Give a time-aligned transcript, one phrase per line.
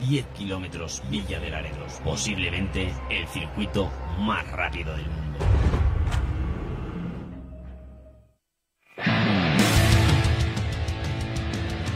[0.00, 5.63] 10 kilómetros Villa de Laredo, posiblemente el circuito más rápido del mundo.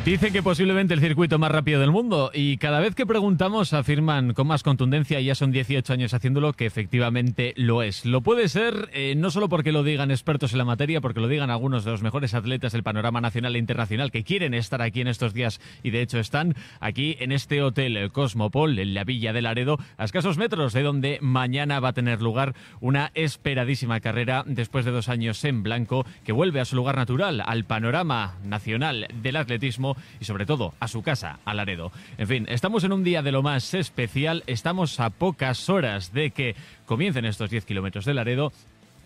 [0.09, 4.33] Dicen que posiblemente el circuito más rápido del mundo y cada vez que preguntamos afirman
[4.33, 8.07] con más contundencia, ya son 18 años haciéndolo, que efectivamente lo es.
[8.07, 11.29] Lo puede ser eh, no solo porque lo digan expertos en la materia, porque lo
[11.29, 15.03] digan algunos de los mejores atletas del panorama nacional e internacional que quieren estar aquí
[15.03, 19.35] en estos días y de hecho están aquí en este hotel Cosmopol, en la Villa
[19.35, 24.43] del Laredo, a escasos metros de donde mañana va a tener lugar una esperadísima carrera
[24.47, 29.07] después de dos años en blanco que vuelve a su lugar natural, al panorama nacional
[29.21, 31.93] del atletismo y sobre todo a su casa, a Laredo.
[32.17, 36.31] En fin, estamos en un día de lo más especial, estamos a pocas horas de
[36.31, 38.53] que comiencen estos 10 kilómetros de Laredo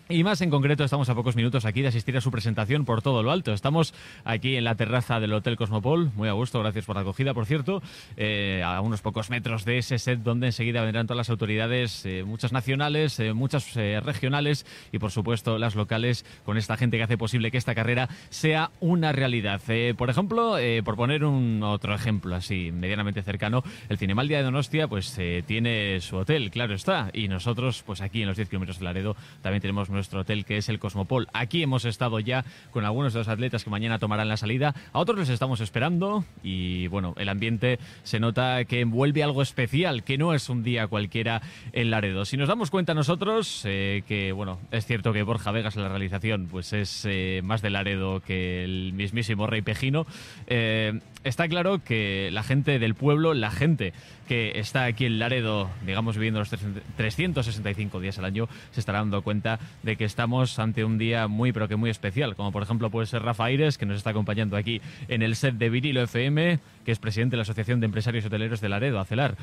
[0.09, 3.01] y más en concreto, estamos a pocos minutos aquí de asistir a su presentación por
[3.01, 3.53] todo lo alto.
[3.53, 3.93] Estamos
[4.25, 7.45] aquí en la terraza del Hotel Cosmopol, muy a gusto, gracias por la acogida, por
[7.45, 7.81] cierto,
[8.17, 12.23] eh, a unos pocos metros de ese set donde enseguida vendrán todas las autoridades, eh,
[12.25, 17.17] muchas nacionales, eh, muchas regionales y por supuesto las locales, con esta gente que hace
[17.17, 19.61] posible que esta carrera sea una realidad.
[19.97, 25.17] por ejemplo, por poner un otro ejemplo así medianamente cercano, el Cinemaldia de Donostia pues
[25.45, 29.15] tiene su hotel, claro está, y nosotros pues aquí en los 10 kilómetros de Laredo
[29.41, 31.27] también tenemos nuestro hotel que es el Cosmopol.
[31.33, 34.73] Aquí hemos estado ya con algunos de los atletas que mañana tomarán la salida.
[34.91, 40.03] A otros les estamos esperando y bueno, el ambiente se nota que envuelve algo especial,
[40.03, 41.41] que no es un día cualquiera
[41.71, 42.25] en Laredo.
[42.25, 45.89] Si nos damos cuenta nosotros eh, que bueno, es cierto que Borja Vegas en la
[45.89, 50.05] realización pues es eh, más de Laredo que el mismísimo Rey Pejino,
[50.47, 53.93] eh, está claro que la gente del pueblo, la gente
[54.27, 59.21] que está aquí en Laredo, digamos, viviendo los 365 días al año, se estará dando
[59.21, 62.89] cuenta de que estamos ante un día muy, pero que muy especial, como por ejemplo
[62.89, 66.59] puede ser Rafa Aires, que nos está acompañando aquí en el set de Virilo FM,
[66.85, 69.35] que es presidente de la Asociación de Empresarios Hoteleros de Laredo, ACELAR.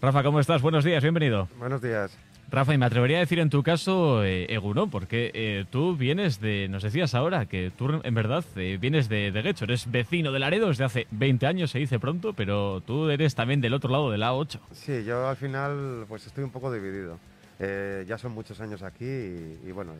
[0.00, 0.62] Rafa, ¿cómo estás?
[0.62, 1.48] Buenos días, bienvenido.
[1.58, 2.18] Buenos días.
[2.50, 4.60] Rafa, y me atrevería a decir en tu caso, eh,
[4.90, 9.32] porque eh, tú vienes de, nos decías ahora, que tú en verdad eh, vienes de,
[9.32, 13.08] de Guecho, eres vecino de Laredo desde hace 20 años, se dice pronto, pero tú
[13.08, 14.60] eres también del otro lado de la 8.
[14.72, 17.18] Sí, yo al final pues estoy un poco dividido.
[17.58, 19.92] Eh, ya son muchos años aquí y, bueno,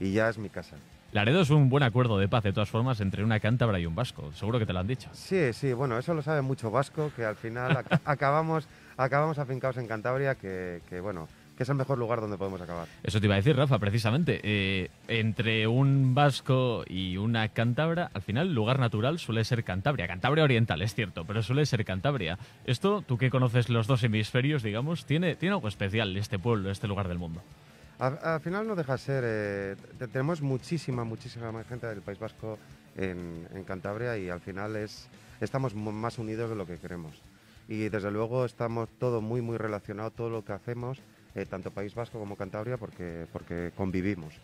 [0.00, 0.76] y, ya es mi casa.
[1.12, 3.94] Laredo es un buen acuerdo de paz, de todas formas, entre una cántabra y un
[3.94, 4.32] vasco.
[4.32, 5.08] Seguro que te lo han dicho.
[5.12, 9.86] Sí, sí, bueno, eso lo sabe mucho vasco, que al final acabamos, acabamos afincados en
[9.86, 12.86] Cantabria, que, que bueno, que es el mejor lugar donde podemos acabar.
[13.02, 14.40] Eso te iba a decir, Rafa, precisamente.
[14.42, 20.06] Eh, entre un vasco y una cántabra, al final, lugar natural suele ser Cantabria.
[20.06, 22.38] Cantabria Oriental, es cierto, pero suele ser Cantabria.
[22.66, 26.88] Esto, tú que conoces los dos hemisferios, digamos, tiene, tiene algo especial este pueblo, este
[26.88, 27.42] lugar del mundo.
[27.98, 29.24] Al, final no deja de ser.
[29.26, 29.76] Eh,
[30.12, 32.58] tenemos muchísima, muchísima más gente del País Vasco
[32.94, 35.08] en, en Cantabria y al final es,
[35.40, 37.22] estamos más unidos de lo que queremos.
[37.68, 41.00] Y desde luego estamos todo muy, muy relacionado, todo lo que hacemos
[41.36, 44.34] eh, tanto País Vasco como Cantabria, porque, porque convivimos.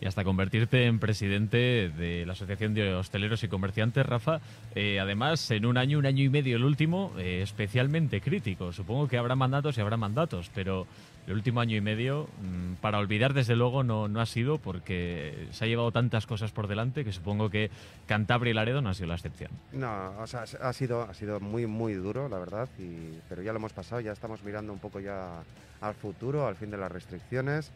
[0.00, 4.40] Y hasta convertirte en presidente de la Asociación de Hosteleros y Comerciantes, Rafa,
[4.74, 8.72] eh, además en un año, un año y medio el último, eh, especialmente crítico.
[8.72, 10.86] Supongo que habrá mandatos y habrá mandatos, pero
[11.26, 15.48] el último año y medio, mm, para olvidar desde luego, no, no ha sido porque
[15.52, 17.70] se ha llevado tantas cosas por delante que supongo que
[18.06, 19.50] Cantabria y Laredo no ha sido la excepción.
[19.72, 23.52] No, o sea, ha sido, ha sido muy, muy duro, la verdad, y, pero ya
[23.52, 25.42] lo hemos pasado, ya estamos mirando un poco ya
[25.80, 27.70] al futuro, al fin de las restricciones.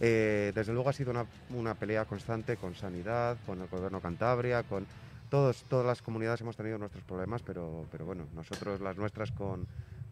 [0.00, 4.62] Eh, desde luego ha sido una, una, pelea constante con Sanidad, con el Gobierno Cantabria,
[4.62, 4.86] con
[5.30, 9.66] todos, todas las comunidades hemos tenido nuestros problemas, pero, pero bueno, nosotros las nuestras con,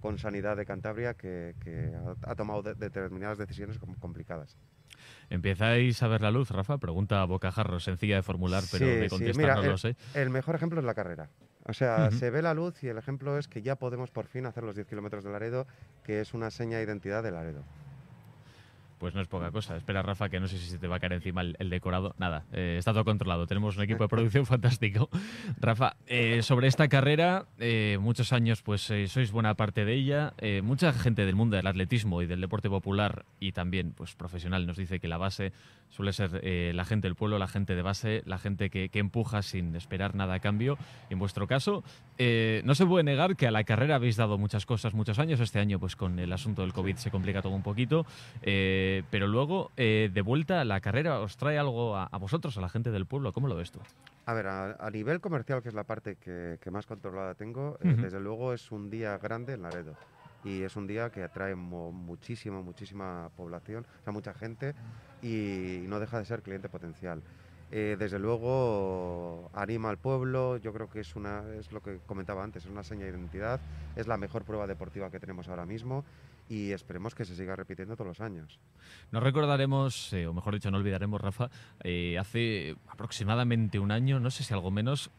[0.04, 1.54] con Sanidad de Cantabria que,
[2.26, 4.58] ha, tomado determinadas decisiones complicadas.
[5.30, 6.76] ¿Empezáis a ver la luz, Rafa?
[6.76, 9.96] Pregunta a bocajarro, sencilla de formular, pero de contestar no el, lo sé.
[10.12, 11.30] El mejor ejemplo es la carrera.
[11.64, 14.44] O sea, se ve la luz y el ejemplo es que ya podemos por fin
[14.44, 15.66] hacer los 10 kilómetros de Laredo,
[16.04, 17.64] que es una seña de identidad de Laredo.
[19.04, 19.76] Pues no es poca cosa.
[19.76, 22.14] Espera, Rafa, que no sé si se te va a caer encima el, decorado.
[22.16, 23.46] Nada, eh, está todo controlado.
[23.46, 25.10] Tenemos un equipo de producción fantástico.
[25.60, 30.32] Rafa, eh, sobre esta carrera, eh, muchos años, pues sois buena parte de ella.
[30.62, 34.78] mucha gente del mundo del atletismo y del deporte popular y también, pues profesional, nos
[34.78, 35.52] dice que la base
[35.90, 36.42] suele ser
[36.74, 40.32] la gente del pueblo, la gente de base, la gente que, empuja sin esperar nada
[40.32, 40.78] a cambio.
[41.10, 41.84] En vuestro caso,
[42.18, 45.40] no se puede negar que a la carrera habéis dado muchas cosas, muchos años.
[45.40, 48.06] Este año, pues con el asunto del COVID se complica todo un poquito.
[48.42, 52.60] Eh, pero luego, eh, de vuelta a la carrera, ¿os trae algo a, vosotros, a
[52.60, 53.32] la gente del pueblo?
[53.32, 53.80] ¿Cómo lo ves tú?
[54.26, 58.20] A ver, a, nivel comercial, que es la parte que, más controlada tengo, eh, desde
[58.20, 59.94] luego es un día grande en Laredo.
[60.44, 64.74] Y es un día que atrae muchísima, muchísima población, o sea, mucha gente,
[65.22, 67.22] y no deja de ser cliente potencial.
[67.70, 72.64] desde luego anima al pueblo, yo creo que es, una, es lo que comentaba antes,
[72.64, 73.58] es una seña de identidad,
[73.96, 76.04] es la mejor prueba deportiva que tenemos ahora mismo
[76.48, 78.58] y esperemos que se siga repitiendo todos los años.
[79.10, 81.50] Nos recordaremos, eh, o mejor dicho, no olvidaremos, Rafa,
[81.82, 85.10] eh, hace aproximadamente un año, no sé si algo menos,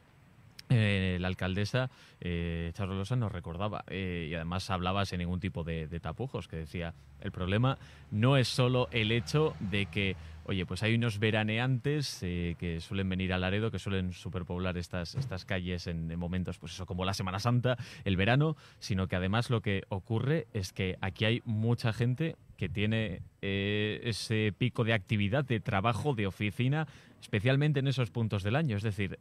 [0.69, 1.89] eh, la alcaldesa
[2.19, 7.31] eh, Charlosa nos recordaba y además hablaba sin ningún tipo de, tapujos, que decía, el
[7.31, 7.77] problema
[8.12, 10.15] no es solo el hecho de que,
[10.45, 15.45] oye, pues hay unos veraneantes que suelen venir a Laredo, que suelen superpoblar estas, estas
[15.45, 19.50] calles en, en, momentos, pues eso, como la Semana Santa, el verano, sino que además
[19.50, 25.44] lo que ocurre es que aquí hay mucha gente que tiene ese pico de actividad,
[25.44, 26.88] de trabajo, de oficina,
[27.25, 28.77] especialmente en esos puntos del año.
[28.77, 29.18] Es decir,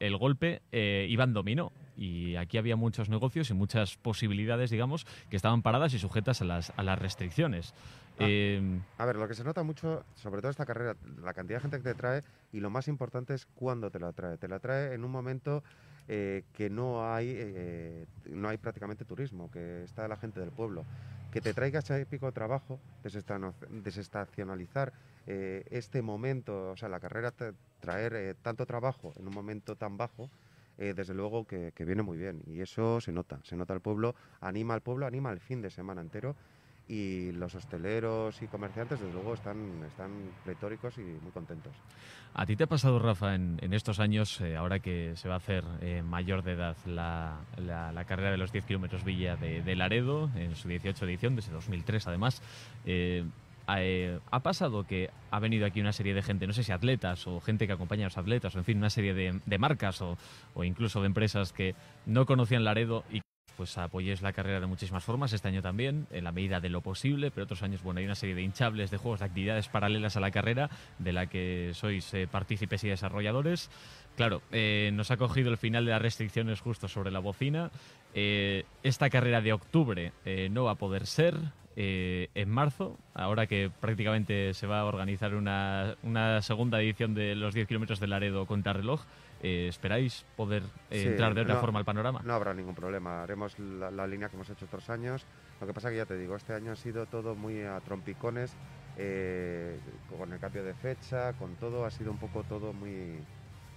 [0.00, 5.06] el golpe eh, iba en dominó y aquí había muchos negocios y muchas posibilidades, digamos,
[5.28, 7.74] que estaban paradas y sujetas a las, a las restricciones.
[8.18, 11.58] Ah, em, a ver, lo que se nota mucho, sobre todo esta carrera, la cantidad
[11.58, 12.22] de gente que te trae
[12.52, 14.38] y lo más importante es cuándo te la trae.
[14.38, 15.62] Te la trae en un momento
[16.08, 20.86] eh, que no hay, eh, no hay prácticamente turismo, que está la gente del pueblo.
[21.30, 24.92] Que te traiga ese pico de trabajo, desestacionalizar
[25.32, 27.32] eh, este momento, o sea, la carrera
[27.78, 30.28] traer eh, tanto trabajo en un momento tan bajo,
[30.76, 32.42] eh, desde luego que, viene muy bien.
[32.48, 35.70] Y eso se nota, se nota el pueblo, anima al pueblo, anima el fin de
[35.70, 36.34] semana entero.
[36.88, 40.10] Y los hosteleros y comerciantes, desde luego, están, están
[40.42, 41.72] pletóricos y muy contentos.
[42.34, 45.62] ¿A ti te ha pasado, Rafa, en, estos años, ahora que se va a hacer
[46.02, 50.56] mayor de edad la, la, carrera de los 10 kilómetros Villa de, de, Laredo, en
[50.56, 52.42] su 18 edición, desde 2003 además,
[53.78, 57.26] eh, ha pasado que ha venido aquí una serie de gente, no sé si atletas
[57.26, 60.16] o gente que acompaña a los atletas, o en fin, una serie de, marcas o,
[60.64, 61.74] incluso de empresas que
[62.06, 63.20] no conocían Laredo y
[63.56, 66.80] pues apoyéis la carrera de muchísimas formas, este año también, en la medida de lo
[66.80, 70.16] posible, pero otros años, bueno, hay una serie de hinchables, de juegos, de actividades paralelas
[70.16, 73.70] a la carrera, de la que sois eh, partícipes y desarrolladores.
[74.16, 77.70] Claro, eh, nos ha cogido el final de las restricciones justo sobre la bocina.
[78.14, 80.12] esta carrera de octubre
[80.50, 81.36] no va a poder ser,
[81.76, 85.96] eh, en marzo, ahora que prácticamente se va a organizar una,
[86.42, 89.02] segunda edición de los 10 kilómetros de Laredo contra reloj.
[89.42, 92.20] Eh, ¿Esperáis poder eh, entrar de otra forma al panorama?
[92.24, 93.22] No habrá ningún problema.
[93.22, 95.24] Haremos la, línea que hemos hecho otros años.
[95.60, 98.54] Lo que pasa que ya te digo, este año ha sido todo muy a trompicones,
[98.96, 103.18] con el cambio de fecha, con todo, ha sido un poco todo muy,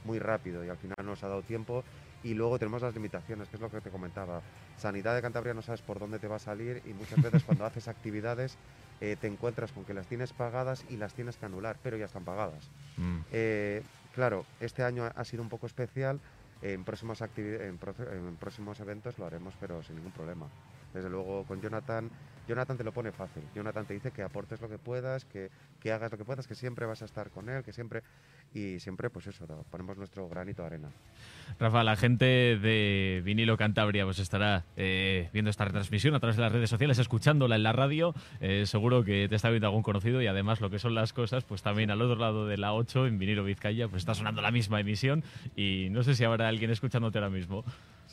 [0.04, 1.84] muy rápido y al final nos ha dado tiempo
[2.24, 4.42] y luego tenemos las limitaciones, que es lo que te comentaba.
[4.78, 7.66] Sanidad de Cantabria no sabes por dónde te va a salir y muchas veces cuando
[7.66, 8.58] haces actividades
[9.02, 12.06] eh, te encuentras con que las tienes pagadas y las tienes que anular, pero ya
[12.06, 12.70] están pagadas.
[12.98, 13.20] Mm.
[13.32, 13.84] Eh,
[14.16, 16.20] claro, este año ha sido un poco especial.
[16.62, 20.48] En próximos, en, en próximos eventos lo haremos, pero sin ningún problema.
[20.94, 22.10] Desde luego, con Jonathan,
[22.48, 23.44] Jonathan te lo pone fácil.
[23.56, 25.50] Jonathan te dice que aportes lo que puedas, que,
[25.80, 28.04] que hagas lo que puedas, que siempre vas a estar con él, que siempre
[28.54, 30.90] y siempre pues eso, ponemos nuestro granito de arena.
[31.60, 36.42] Rafa, la gente de Vinilo Cantabria pues estará eh, viendo esta retransmisión a través de
[36.44, 40.22] las redes sociales, escuchándola en la radio, eh, seguro que te está viendo algún conocido
[40.22, 43.08] y además lo que son las cosas, pues también al otro lado de la 8
[43.08, 45.24] en Vinilo Vizcaya pues está sonando la misma emisión
[45.56, 47.64] y no sé si habrá alguien escuchándote ahora mismo.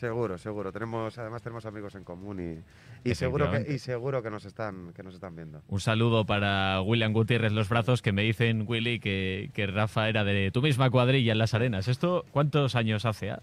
[0.00, 0.72] Seguro, seguro.
[0.72, 2.64] Tenemos, además tenemos amigos en común
[3.04, 5.62] y, seguro que, y seguro que nos están que nos están viendo.
[5.68, 10.24] Un saludo para William Gutiérrez Los Brazos que me dicen Willy que, que Rafa era
[10.24, 11.88] de tu misma cuadrilla en las arenas.
[11.88, 13.30] ¿Esto cuántos años hace?
[13.30, 13.40] Ah?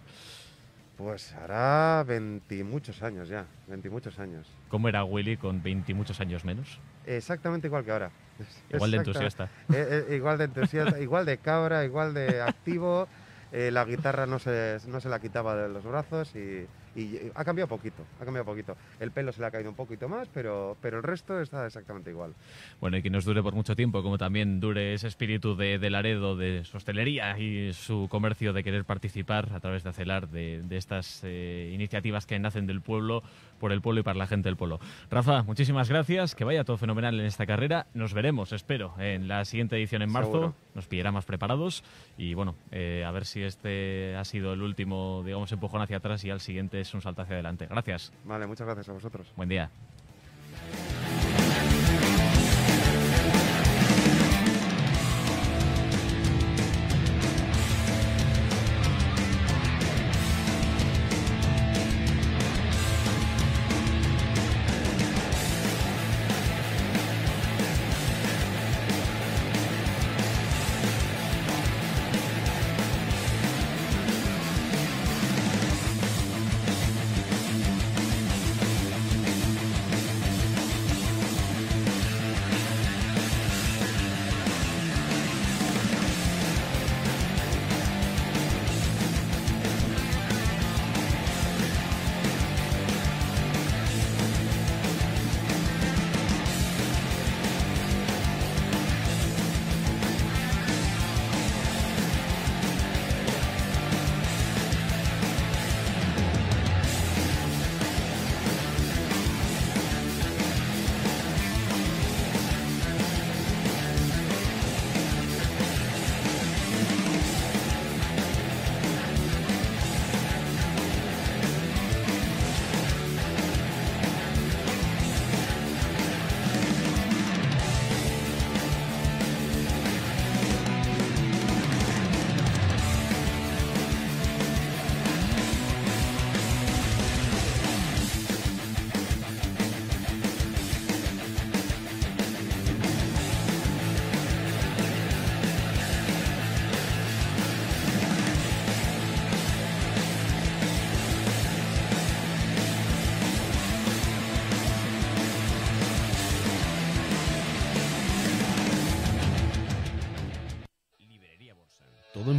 [0.98, 4.48] Pues hará veintimuchos años ya, veintimuchos años.
[4.68, 6.80] ¿Cómo era Willy con veintimuchos años menos?
[7.06, 8.12] Exactamente igual que ahora.
[8.74, 9.46] Igual de entusiasta.
[9.74, 13.08] Eh, eh, igual de entusiasta, igual de cabra, igual de activo.
[13.52, 16.68] Eh, la guitarra no se, no se la quitaba de los brazos y,
[16.98, 18.76] y ha cambiado poquito, ha cambiado poquito.
[19.00, 22.10] El pelo se le ha caído un poquito más, pero, pero el resto está exactamente
[22.10, 22.34] igual.
[22.82, 25.90] Bueno, y que nos dure por mucho tiempo, como también dure ese espíritu de, de
[25.92, 30.64] Laredo, de su hostelería y su comercio de querer participar a través de Acelar de,
[30.64, 33.22] de estas eh, iniciativas que nacen del pueblo,
[33.60, 34.80] por el pueblo y para la gente del pueblo.
[35.12, 37.86] Rafa, muchísimas gracias, que vaya todo fenomenal en esta carrera.
[37.94, 40.32] Nos veremos, espero, en la siguiente edición en marzo.
[40.32, 40.56] Seguro.
[40.74, 41.84] Nos pillará más preparados
[42.18, 46.24] y bueno, eh, a ver si este ha sido el último, digamos, empujón hacia atrás
[46.24, 47.68] y al siguiente es un salto hacia adelante.
[47.68, 48.12] Gracias.
[48.24, 49.32] Vale, muchas gracias a vosotros.
[49.36, 49.70] Buen día.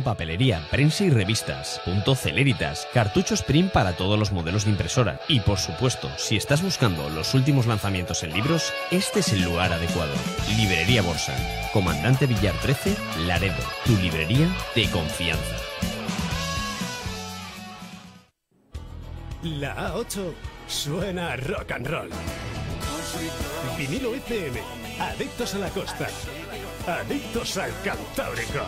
[0.08, 5.20] Papelería, prensa y revistas, punto celeritas, cartuchos print para todos los modelos de impresora.
[5.28, 9.70] Y por supuesto, si estás buscando los últimos lanzamientos en libros, este es el lugar
[9.70, 10.14] adecuado.
[10.56, 11.34] Librería Borsa.
[11.74, 12.96] Comandante Villar 13,
[13.26, 13.62] Laredo.
[13.84, 15.56] Tu librería de confianza.
[19.42, 20.32] La A8
[20.68, 22.08] suena rock and roll.
[23.76, 24.58] Vinilo FM.
[25.00, 26.08] Adictos a la costa.
[26.86, 28.64] Adictos al Cantábrico.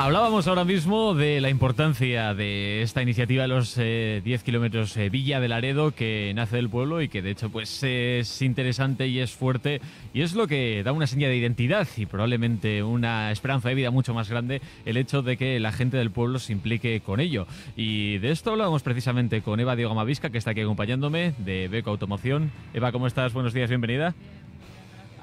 [0.00, 5.10] Hablábamos ahora mismo de la importancia de esta iniciativa de los eh, 10 kilómetros eh,
[5.10, 9.18] Villa de Laredo que nace del pueblo y que de hecho pues es interesante y
[9.18, 9.80] es fuerte
[10.14, 13.90] y es lo que da una señal de identidad y probablemente una esperanza de vida
[13.90, 17.48] mucho más grande el hecho de que la gente del pueblo se implique con ello.
[17.74, 21.90] Y de esto hablábamos precisamente con Eva Diego Mavisca que está aquí acompañándome de Beco
[21.90, 22.52] Automoción.
[22.72, 23.32] Eva, ¿cómo estás?
[23.32, 24.14] Buenos días, bienvenida.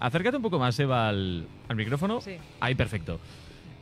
[0.02, 2.20] Acércate un poco más, Eva, al, al micrófono.
[2.20, 2.36] Sí.
[2.60, 3.22] Ahí, perfecto.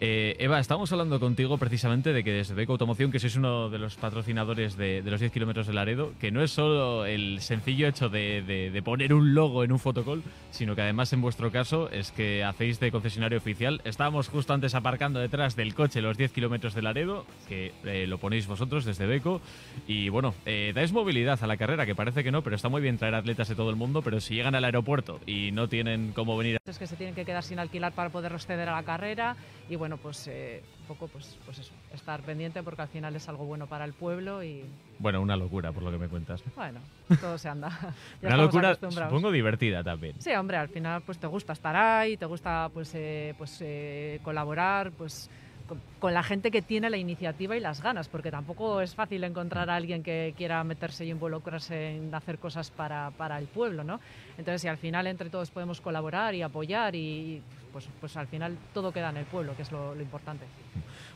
[0.05, 3.79] Eh, Eva, estamos hablando contigo precisamente de que desde Beco Automoción, que sois uno de
[3.79, 7.87] los patrocinadores de, de los 10 kilómetros de Laredo, que no es solo el sencillo
[7.87, 11.53] hecho de, de- de poner un logo en un fotocall, sino que además en vuestro
[11.53, 13.79] caso es que hacéis de concesionario oficial.
[13.85, 18.17] Estábamos justo antes aparcando detrás del coche los 10 kilómetros de Laredo, que eh, lo
[18.17, 19.39] ponéis vosotros desde Beco,
[19.87, 22.81] y bueno, eh, dais movilidad a la carrera, que parece que no, pero está muy
[22.81, 26.11] bien traer atletas de todo el mundo, pero si llegan al aeropuerto y no tienen
[26.11, 28.83] cómo venir Es que se tienen que quedar sin alquilar para poder acceder a la
[28.83, 29.37] carrera
[29.69, 33.27] y bueno, pues eh, un poco pues, pues eso, estar pendiente porque al final es
[33.29, 34.63] algo bueno para el pueblo y
[34.99, 36.43] Bueno, una locura por lo que me cuentas.
[36.55, 36.79] bueno,
[37.19, 37.69] todo se anda.
[38.21, 40.15] Una locura, supongo divertida también.
[40.21, 44.19] Sí, hombre, al final pues te gusta estar ahí, te gusta pues, eh, pues eh,
[44.23, 45.29] colaborar, pues
[45.67, 49.23] con, con la gente que tiene la iniciativa y las ganas, porque tampoco es fácil
[49.23, 53.83] encontrar a alguien que quiera meterse y involucrarse en hacer cosas para, para el pueblo,
[53.85, 53.99] ¿no?
[54.37, 57.41] Entonces, si al final entre todos podemos colaborar y apoyar y
[57.73, 60.45] pues, pues al final todo queda en el pueblo, que es lo, importante.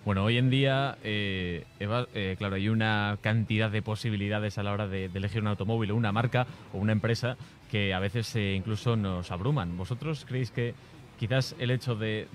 [0.03, 4.73] Bueno, hoy en día, eh, Eva, eh, claro, hay una cantidad de posibilidades a la
[4.73, 7.37] hora de, elegir un automóvil o una marca o una empresa
[7.71, 9.77] que a veces eh, incluso nos abruman.
[9.77, 10.73] ¿Vosotros creéis que
[11.19, 12.27] quizás el hecho de,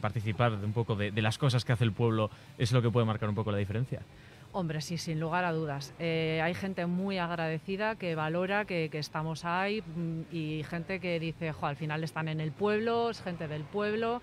[0.00, 3.06] participar de un poco de las cosas que hace el pueblo es lo que puede
[3.06, 4.00] marcar un poco la diferencia?
[4.52, 5.94] Hombre, sí, sin lugar a dudas.
[6.00, 11.52] Eh, hay gente muy agradecida que valora que, estamos ahí mm, y gente que dice,
[11.52, 14.20] jo, al final están en el pueblo, es gente del pueblo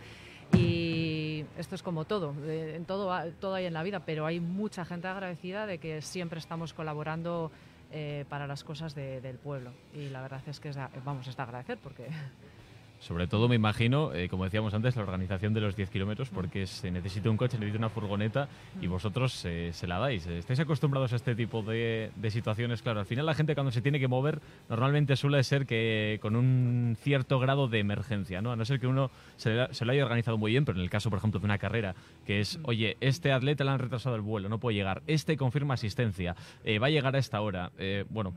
[0.54, 4.42] y esto es como todo, eh, en todo, todo hay en la vida, pero hay
[4.42, 7.50] mucha gente agradecida de que siempre estamos colaborando
[7.92, 10.72] eh, para las cosas del pueblo y la verdad es que
[11.06, 12.08] vamos, es de agradecer porque
[13.00, 16.66] sobre todo me imagino, eh, como decíamos antes, la organización de los 10 kilómetros, porque
[16.66, 18.50] se necesita un coche, necesita una furgoneta
[18.82, 20.26] y vosotros eh, se la dais.
[20.26, 22.82] ¿Estáis acostumbrados a este tipo de, situaciones?
[22.82, 26.36] Claro, al final la gente cuando se tiene que mover normalmente suele ser que con
[26.36, 28.52] un cierto grado de emergencia, ¿no?
[28.52, 31.10] A no ser que uno se, lo haya organizado muy bien, pero en el caso,
[31.10, 34.50] por ejemplo, de una carrera, que es, oye, este atleta le han retrasado el vuelo,
[34.50, 37.72] no puede llegar, este confirma asistencia, eh, va a llegar a esta hora.
[38.10, 38.34] bueno,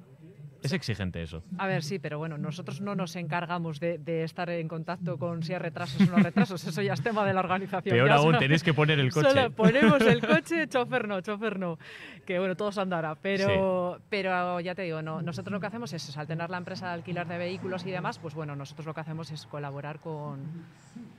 [0.62, 1.42] es exigente eso.
[1.58, 5.52] A ver, sí, pero bueno, nosotros no nos encargamos de, estar en contacto con si
[5.52, 6.64] hay retrasos o no retrasos.
[6.64, 7.94] Eso ya es tema de la organización.
[7.94, 9.30] Peor aún, tenéis que poner el coche.
[9.30, 11.78] Solo ponemos el coche, chofer no, chofer no.
[12.26, 13.14] Que bueno, todos andará.
[13.14, 16.88] Pero, pero ya te digo, no, nosotros lo que hacemos es, al tener la empresa
[16.88, 20.40] de alquiler de vehículos y demás, pues bueno, nosotros lo que hacemos es colaborar con,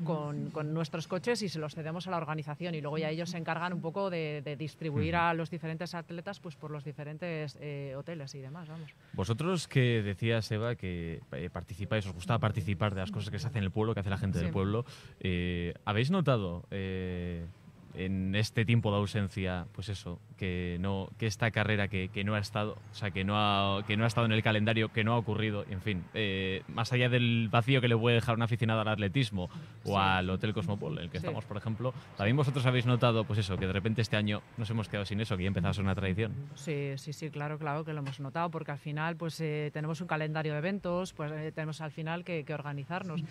[0.03, 2.75] con, nuestros coches y se los cedemos a la organización.
[2.75, 6.55] Y luego ya ellos se encargan un poco de, distribuir a los diferentes atletas pues
[6.55, 8.67] por los diferentes eh, hoteles y demás.
[8.69, 8.93] Vamos.
[9.31, 13.47] Vosotros que decías, Eva, que eh, participáis, os gustaba participar de las cosas que se
[13.47, 14.83] hacen en el pueblo, que hace la gente del pueblo,
[15.21, 21.87] eh, ¿habéis notado en este tiempo de ausencia, pues eso, que no que esta carrera
[21.87, 24.31] que, que, no ha estado, o sea, que no ha, que no ha estado en
[24.31, 27.95] el calendario, que no ha ocurrido, en fin, eh, más allá del vacío que le
[27.95, 29.51] puede dejar un aficionado al atletismo
[29.85, 33.37] o al Hotel Cosmopol, en el que estamos, por ejemplo, también vosotros habéis notado, pues
[33.37, 35.73] eso, que de repente este año nos hemos quedado sin eso, que ya empezado a
[35.75, 36.33] ser una tradición.
[36.55, 40.01] Sí, sí, sí, claro, claro que lo hemos notado, porque al final, pues eh, tenemos
[40.01, 43.21] un calendario de eventos, pues eh, tenemos al final que, que organizarnos,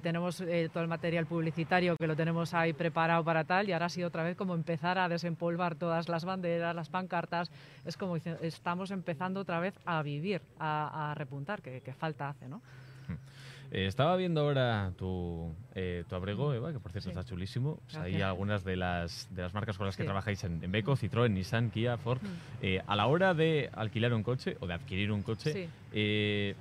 [0.00, 0.36] tenemos
[0.72, 4.22] todo el material publicitario que lo tenemos ahí preparado para tal, y ahora sí otra
[4.22, 7.50] vez como empezar a desempolvar todas las banderas, las pancartas,
[7.84, 12.58] es como estamos empezando otra vez a vivir, a, repuntar, que, falta hace, ¿no?
[13.08, 13.16] Hmm.
[13.74, 17.80] Eh, estaba viendo ahora tu, eh, tu abrigo, Eva, que por cierto está chulísimo.
[17.98, 21.70] hay algunas de las, de las marcas con las que trabajáis en, Beco, Citroën, Nissan,
[21.70, 22.20] Kia, Ford.
[22.22, 22.36] Hmm.
[22.60, 25.68] Eh, a la hora de alquilar un coche o de adquirir un coche,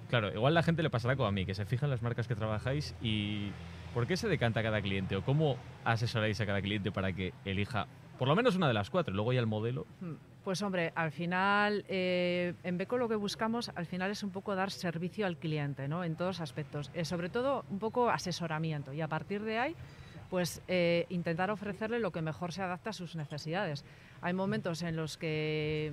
[0.10, 2.36] claro, igual la gente le pasará como a mí, que se fijan las marcas que
[2.36, 3.52] trabajáis y
[3.94, 7.88] ¿Por qué se decanta cada cliente o cómo asesoráis a cada cliente para que elija
[8.22, 9.88] por lo menos una de las cuatro, luego ya el modelo?
[10.00, 10.14] Hmm.
[10.44, 14.54] Pues hombre, al final, eh, en Beco lo que buscamos al final es un poco
[14.54, 16.04] dar servicio al cliente, ¿no?
[16.04, 16.92] En todos aspectos.
[16.94, 19.76] Eh, sobre todo un poco asesoramiento y a partir de ahí,
[20.30, 23.86] pues eh, intentar ofrecerle lo que mejor se adapta a sus necesidades.
[24.22, 25.92] Hay momentos en los que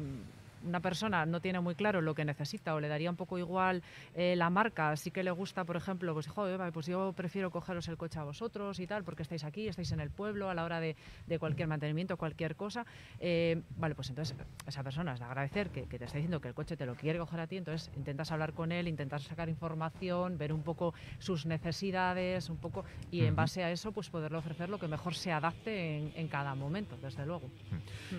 [0.65, 3.83] una persona no tiene muy claro lo que necesita o le daría un poco igual
[4.15, 7.89] eh, la marca, sí que le gusta, por ejemplo, pues, joder, pues yo prefiero cogeros
[7.89, 10.65] el coche a vosotros y tal, porque estáis aquí, estáis en el pueblo a la
[10.65, 10.97] hora de,
[11.39, 12.85] cualquier mantenimiento, cualquier cosa,
[13.21, 16.55] eh, vale, pues entonces esa persona es de agradecer que, te está diciendo que el
[16.55, 20.39] coche te lo quiere coger a ti, entonces intentas hablar con él, intentas sacar información,
[20.39, 24.69] ver un poco sus necesidades, un poco, y en base a eso, pues poderle ofrecer
[24.69, 27.51] lo que mejor se adapte en, cada momento, desde luego.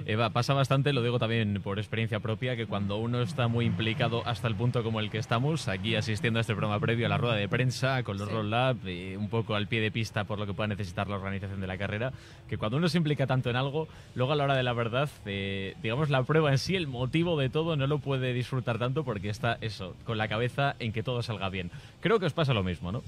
[0.06, 4.26] Eva, pasa bastante, lo digo también por experiencia propia que cuando uno está muy implicado
[4.26, 7.18] hasta el punto como el que estamos, aquí asistiendo a este programa previo a la
[7.18, 10.40] rueda de prensa, con los Roll Up y un poco al pie de pista por
[10.40, 12.14] lo que pueda necesitar la organización de la carrera,
[12.48, 15.10] que cuando uno se implica tanto en algo, luego a la hora de la verdad,
[15.26, 19.04] eh, digamos la prueba en sí, el motivo de todo, no lo puede disfrutar tanto
[19.04, 21.72] porque está eso, con la cabeza en que todo salga bien.
[22.00, 23.04] Creo que os pasa lo mismo, ¿no?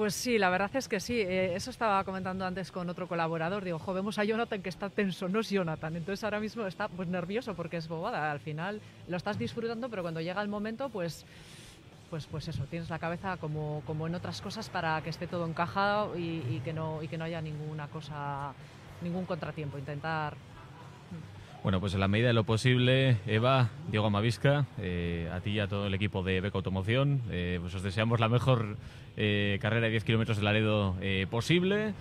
[0.00, 1.20] Pues sí, la verdad es que sí.
[1.20, 3.62] Eh, eso estaba comentando antes con otro colaborador.
[3.62, 5.94] Digo, jo, vemos a Jonathan que está tenso, no es Jonathan.
[5.94, 8.32] Entonces ahora mismo está pues nervioso porque es bobada.
[8.32, 11.26] Al final lo estás disfrutando, pero cuando llega el momento, pues
[12.08, 15.46] pues, pues eso, tienes la cabeza como, como en otras cosas para que esté todo
[15.46, 18.54] encajado y, que no, y que no haya ninguna cosa,
[19.02, 19.76] ningún contratiempo.
[19.76, 20.34] Intentar
[21.62, 25.60] bueno, pues en la medida de lo posible, Eva, Diego Amavisca, eh, a ti y
[25.60, 28.76] a todo el equipo de Beco Automoción, eh, pues os deseamos la mejor
[29.16, 30.96] eh, carrera de 10 kilómetros de Laredo
[31.30, 31.92] posible.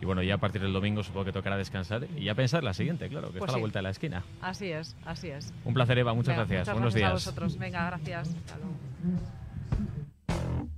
[0.00, 2.74] Y bueno, ya a partir del domingo supongo que tocará descansar y ya pensar la
[2.74, 4.24] siguiente, claro, que pues está a la vuelta de la esquina.
[4.40, 5.52] Así es, así es.
[5.64, 6.60] Un placer, Eva, muchas gracias.
[6.60, 7.26] Muchas Buenos gracias días.
[7.26, 7.58] a vosotros.
[7.58, 8.36] Venga, gracias.
[10.28, 10.73] 8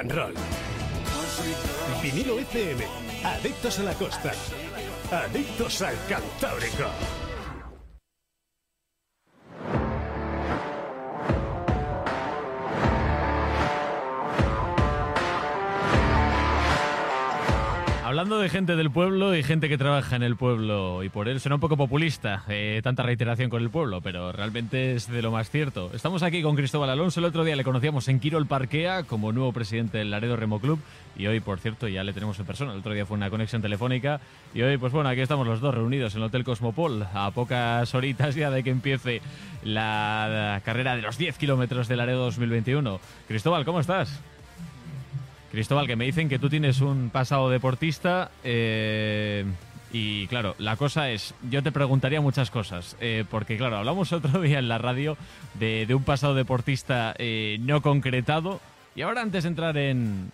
[0.00, 0.32] and roll.
[2.02, 2.84] Vinilo FM,
[3.22, 4.32] adictos a la costa,
[5.10, 7.19] adictos al Cantábrico.
[18.30, 21.40] Hablando de gente del pueblo y gente que trabaja en el pueblo, y por él
[21.40, 25.32] suena un poco populista, eh, tanta reiteración con el pueblo, pero realmente es de lo
[25.32, 25.90] más cierto.
[25.94, 29.32] Estamos aquí con Cristóbal Alonso, el otro día le conocíamos en Quiro el Parquea como
[29.32, 30.78] nuevo presidente del Laredo Remo Club,
[31.16, 32.72] y hoy, por cierto, ya le tenemos en persona.
[32.72, 34.20] El otro día fue una conexión telefónica,
[34.54, 37.92] y hoy, pues bueno, aquí estamos los dos reunidos en el Hotel Cosmopol, a pocas
[37.96, 39.22] horitas ya de que empiece
[39.64, 43.00] la carrera de los 10 kilómetros del Laredo 2021.
[43.26, 44.20] Cristóbal, ¿cómo estás?
[45.50, 49.44] Cristóbal, que me dicen que tú tienes un pasado deportista eh,
[49.92, 54.40] y claro, la cosa es, yo te preguntaría muchas cosas, eh, porque claro, hablamos otro
[54.40, 55.16] día en la radio
[55.54, 58.60] de, un pasado deportista eh, no concretado
[58.94, 60.30] y ahora antes de entrar en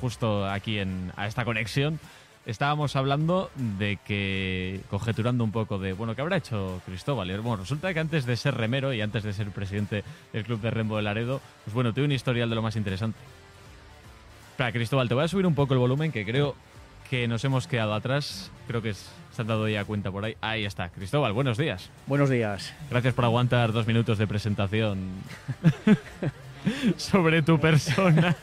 [0.00, 1.98] justo aquí en, a esta conexión,
[2.46, 7.28] estábamos hablando de que, conjeturando un poco de, bueno, ¿qué habrá hecho Cristóbal?
[7.40, 10.70] bueno, resulta que antes de ser remero y antes de ser presidente del Club de
[10.70, 13.18] Rembo de Laredo, pues bueno, tiene un historial de lo más interesante.
[14.58, 16.56] Espera, Cristóbal, te voy a subir un poco el volumen, que creo
[17.08, 18.50] que nos hemos quedado atrás.
[18.66, 19.06] Creo que se
[19.38, 20.36] han dado ya cuenta por ahí.
[20.40, 20.88] Ahí está.
[20.88, 21.90] Cristóbal, buenos días.
[22.08, 22.74] Buenos días.
[22.90, 25.10] Gracias por aguantar dos minutos de presentación
[26.96, 28.34] sobre tu persona.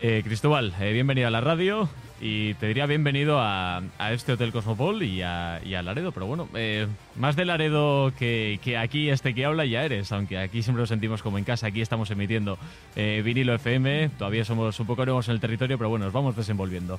[0.00, 1.88] Eh, Cristóbal, eh, bienvenido a la radio.
[2.18, 6.12] Y te diría bienvenido a, este Hotel Cosmopol y a, Laredo.
[6.12, 10.62] Pero bueno, eh, más de Laredo que, aquí este que habla ya eres, aunque aquí
[10.62, 11.66] siempre lo sentimos como en casa.
[11.66, 12.58] Aquí estamos emitiendo
[12.94, 16.36] eh, vinilo FM, todavía somos un poco nuevos en el territorio, pero bueno, nos vamos
[16.36, 16.98] desenvolviendo.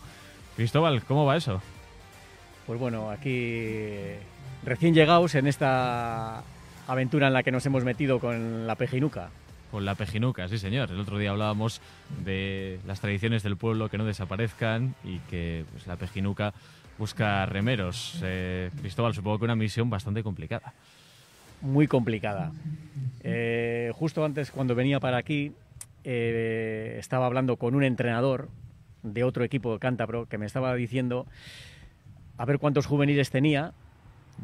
[0.56, 1.62] Cristóbal, ¿cómo va eso?
[2.68, 3.90] Pues bueno, aquí
[4.64, 6.44] recién llegados en esta
[6.88, 9.30] aventura en la que nos hemos metido con la pejinuca.
[9.72, 10.92] Con la pejinuca, sí señor.
[10.92, 11.82] El otro día hablábamos
[12.24, 16.54] de las tradiciones del pueblo que no desaparezcan y que pues, la pejinuca
[16.98, 18.20] busca remeros.
[18.24, 20.74] Eh, Cristóbal, supongo que una misión bastante complicada.
[21.62, 22.52] Muy complicada.
[23.24, 25.52] Eh, justo antes, cuando venía para aquí,
[26.04, 28.50] eh, estaba hablando con un entrenador
[29.04, 31.26] de otro equipo de cántabro que me estaba diciendo
[32.38, 33.74] a ver cuántos juveniles tenía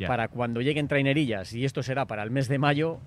[0.07, 2.99] para cuando lleguen trainerillas, y esto será para el mes de mayo,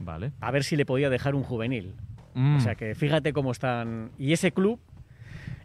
[0.00, 0.32] Vale.
[0.40, 1.94] A ver si le podía dejar un juvenil.
[2.34, 2.56] Mm.
[2.56, 4.10] O sea que fíjate cómo están.
[4.18, 4.80] Y ese club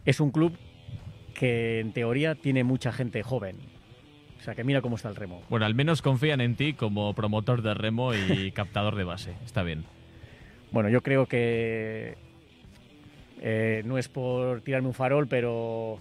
[0.04, 0.56] es un club
[1.34, 3.56] que en teoría tiene mucha gente joven.
[4.38, 5.42] O sea que mira cómo está el remo.
[5.48, 9.34] Bueno, al menos confían en ti como promotor de remo y captador de base.
[9.44, 9.84] Está bien.
[10.70, 12.16] Bueno, yo creo que
[13.40, 15.98] eh, no es por tirarme un farol, pero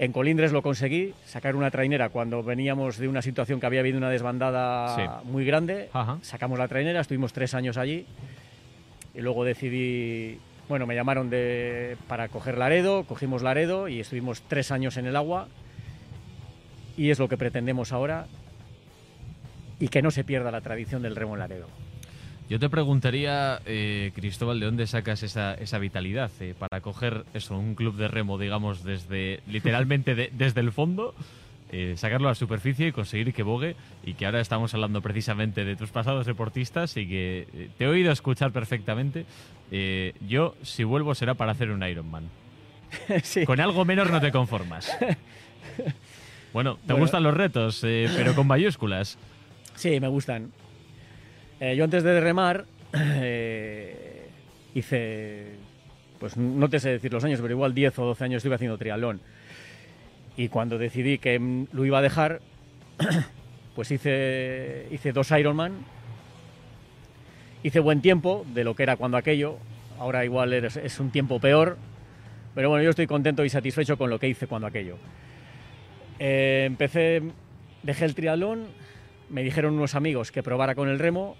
[0.00, 3.98] en Colindres lo conseguí, sacar una trainera cuando veníamos de una situación que había habido
[3.98, 5.90] una desbandada muy grande.
[6.22, 8.06] Sacamos la trainera, estuvimos tres años allí
[9.14, 10.38] y luego decidí,
[10.70, 15.16] bueno, me llamaron de, para coger Laredo, cogimos Laredo y estuvimos tres años en el
[15.16, 15.48] agua
[16.96, 18.24] y es lo que pretendemos ahora
[19.78, 21.66] y que no se pierda la tradición del remo en Laredo.
[22.50, 27.76] Yo te preguntaría, eh, Cristóbal, ¿de dónde sacas esa, vitalidad eh, para coger eso, un
[27.76, 31.14] club de remo, digamos, desde literalmente desde el fondo,
[31.70, 33.76] eh, sacarlo a la superficie y conseguir que bogue?
[34.02, 38.10] Y que ahora estamos hablando precisamente de tus pasados deportistas y que te he oído
[38.10, 39.26] escuchar perfectamente.
[40.26, 42.24] yo, si vuelvo, será para hacer un Ironman.
[43.46, 44.90] Con algo menos no te conformas.
[46.52, 49.18] Bueno, te gustan los retos, pero con mayúsculas.
[49.76, 50.50] Sí, me gustan.
[51.60, 54.26] Eh, yo antes de remar eh,
[54.74, 55.44] hice,
[56.18, 58.78] pues no te sé decir los años, pero igual 10 o 12 años estuve haciendo
[58.78, 59.20] triatlón.
[60.36, 62.40] Y cuando decidí que lo iba a dejar,
[63.74, 65.74] pues hice, hice dos Ironman.
[67.62, 69.58] Hice buen tiempo de lo que era cuando aquello.
[69.98, 71.76] Ahora igual es, un tiempo peor.
[72.54, 74.96] Pero bueno, yo estoy contento y satisfecho con lo que hice cuando aquello.
[76.18, 77.22] Eh, empecé,
[77.82, 78.66] dejé el triatlón,
[79.28, 81.36] me dijeron unos amigos que probara con el remo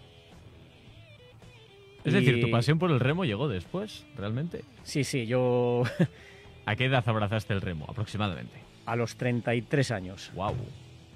[2.04, 4.64] es decir, tu pasión por el remo llegó después, realmente.
[4.82, 5.82] Sí, sí, yo...
[6.66, 8.54] ¿A qué edad abrazaste el remo, aproximadamente?
[8.86, 10.30] A los 33 años.
[10.34, 10.52] ¡Wow!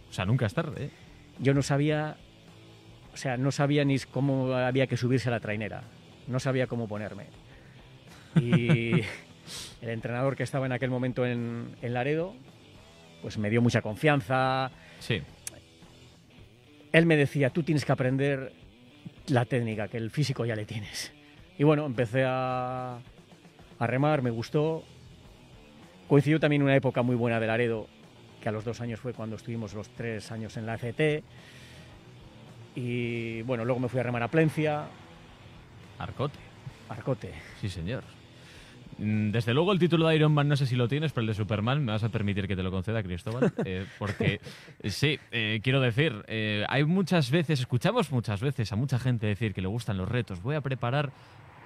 [0.09, 0.90] O sea, nunca es tarde, ¿eh?
[1.38, 2.16] Yo no sabía...
[3.12, 5.85] O sea, no sabía ni cómo había que subirse a la trainera.
[6.27, 7.27] No sabía cómo ponerme.
[8.35, 8.92] Y
[9.81, 12.35] el entrenador que estaba en aquel momento en, en Laredo,
[13.23, 14.70] pues me dio mucha confianza.
[14.99, 15.23] Sí.
[16.92, 18.53] Él me decía, tú tienes que aprender
[19.29, 21.13] la técnica, que el físico ya le tienes.
[21.59, 22.99] Y bueno, empecé a,
[23.79, 24.85] a remar, me gustó.
[26.09, 27.87] Coincidió también una época muy buena de Laredo,
[28.41, 31.23] que a los dos años fue cuando estuvimos los tres años en la FT.
[32.77, 34.87] Y bueno, luego me fui a remar a Plencia.
[35.99, 36.39] Arcote.
[36.89, 37.33] Arcote.
[37.61, 38.03] Sí, señor.
[38.99, 41.29] Mm, Desde luego el título de Iron Man no sé si lo tienes, pero el
[41.29, 43.53] de Superman me vas a permitir que te lo conceda, Cristóbal.
[43.65, 44.41] eh, porque
[44.81, 49.27] eh, sí, eh, quiero decir, eh, hay muchas veces, escuchamos muchas veces a mucha gente
[49.27, 50.43] decir que le gustan los retos.
[50.43, 51.13] Voy a preparar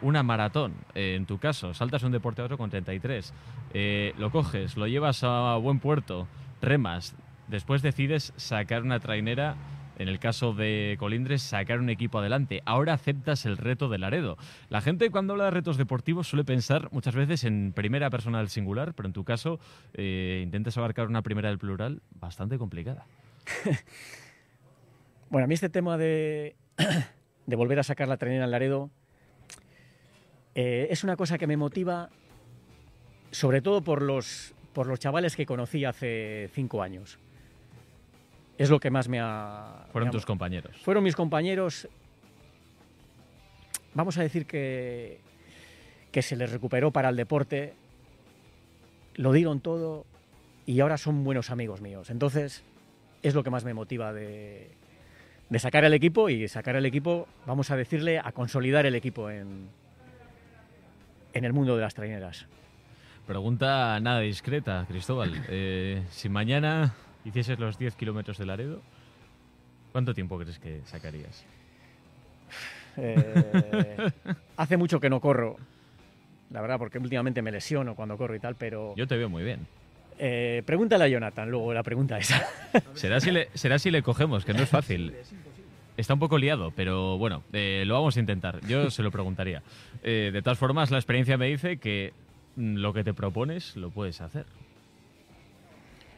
[0.01, 0.75] una maratón.
[0.95, 3.33] En tu caso, saltas un deporte a otro con 33.
[3.75, 6.29] Eh, lo coges, lo llevas a buen puerto,
[6.63, 7.17] remas.
[7.49, 9.57] Después decides sacar una trainera.
[9.99, 12.63] En el caso de Colindres, sacar un equipo adelante.
[12.65, 14.39] Ahora aceptas el reto de Laredo.
[14.69, 18.49] La gente cuando habla de retos deportivos suele pensar muchas veces en primera persona del
[18.49, 19.59] singular, pero en tu caso
[19.95, 23.07] eh, intentas abarcar una primera del plural bastante complicada.
[25.31, 26.57] Bueno, a mí este tema de,
[27.47, 28.91] volver a sacar la trainera en Laredo
[30.55, 32.09] eh, es una cosa que me motiva
[33.31, 37.19] sobre todo por los, por los chavales que conocí hace cinco años.
[38.59, 39.87] Es lo que más me ha...
[39.93, 40.77] Fueron me ha- tus compañeros.
[40.83, 41.89] Fueron mis compañeros,
[43.95, 45.21] vamos a decir que,
[46.13, 47.75] que se les recuperó para el deporte,
[49.15, 50.05] lo dieron todo
[50.67, 52.11] y ahora son buenos amigos míos.
[52.11, 52.63] Entonces,
[53.23, 54.71] es lo que más me motiva de,
[55.49, 59.31] de sacar el equipo y sacar el equipo, vamos a decirle, a consolidar el equipo
[59.31, 59.69] en,
[61.33, 62.47] en el mundo de las traineras.
[63.27, 65.33] Pregunta nada discreta, Cristóbal.
[65.49, 66.95] Eh, si mañana
[67.29, 68.83] hicieses los 10 kilómetros de Laredo,
[69.93, 71.45] ¿cuánto tiempo crees que sacarías?
[72.97, 74.11] Eh,
[74.57, 75.57] hace mucho que no corro,
[76.51, 78.95] la verdad, porque últimamente me lesiono cuando corro y tal, pero...
[78.97, 79.67] Yo te veo muy bien.
[80.19, 82.47] Eh, pregúntale a Jonathan luego la pregunta esa.
[82.95, 85.15] Será si le, será si le cogemos, que no es fácil.
[85.97, 88.61] Está un poco liado, pero bueno, eh, lo vamos a intentar.
[88.67, 89.63] Yo se lo preguntaría.
[90.03, 92.13] Eh, de todas formas, la experiencia me dice que
[92.57, 94.47] mm, lo que te propones lo puedes hacer.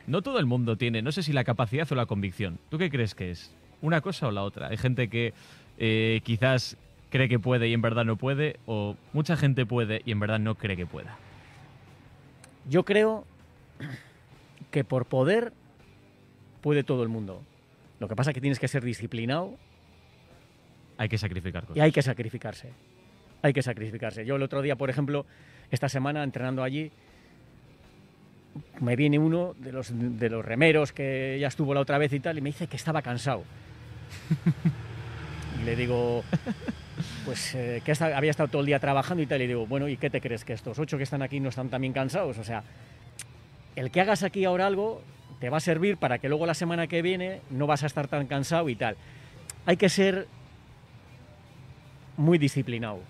[0.07, 2.59] No todo el mundo tiene, no sé si la capacidad o la convicción.
[2.69, 3.55] ¿Tú qué crees que es?
[3.83, 4.69] ¿Una cosa o la otra?
[4.69, 5.33] Hay gente que
[5.79, 6.77] eh, quizás
[7.11, 10.39] cree que puede y en verdad no puede, o mucha gente puede y en verdad
[10.39, 11.17] no cree que pueda.
[12.69, 13.25] Yo creo
[14.71, 15.53] que por poder
[16.61, 17.43] puede todo el mundo.
[17.99, 19.57] Lo que pasa es que tienes que ser disciplinado
[20.99, 21.77] Hay que sacrificar cosas.
[21.77, 22.73] y hay que sacrificarse.
[23.43, 24.25] Hay que sacrificarse.
[24.27, 25.25] Yo el otro día, por ejemplo,
[25.71, 26.93] esta semana entrenando allí,
[28.81, 32.21] me viene uno de los, de los remeros que ya estuvo la otra vez y
[32.21, 33.45] tal, y me dice que estaba cansado.
[35.61, 36.25] y le digo,
[37.25, 39.97] pues eh, que había estado todo el día trabajando y tal, y digo, bueno, ¿y
[39.97, 40.45] qué te crees?
[40.45, 42.39] ¿Que estos ocho que están aquí no están también cansados?
[42.39, 42.65] O sea,
[43.77, 45.03] el que hagas aquí ahora algo
[45.41, 48.09] te va a servir para que luego la semana que viene no vas a estar
[48.09, 48.97] tan cansado y tal.
[49.67, 50.27] Hay que ser
[52.17, 53.01] muy disciplinado